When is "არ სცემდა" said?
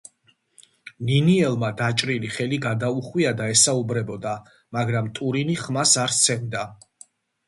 6.05-6.65